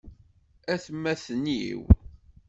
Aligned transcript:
Atmaten-iw! 0.73 1.81